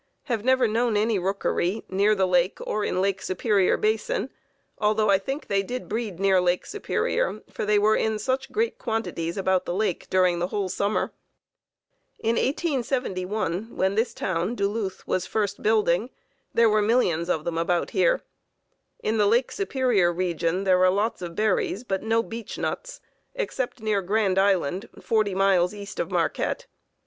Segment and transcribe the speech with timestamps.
[0.23, 4.31] Have never known any rookery near the lake or in Lake Superior Basin,
[4.79, 8.79] although I think they did breed near Lake Superior, for they were in such great
[8.79, 11.11] quantities about the lake during the whole summer.
[12.17, 16.09] In 1871 when this town (Duluth) was first building,
[16.51, 18.23] there were millions of them about here.
[19.03, 23.01] In the Lake Superior region there are lots of berries but no beech nuts,
[23.35, 26.65] except near Grand Island, 40 miles east of Marquette.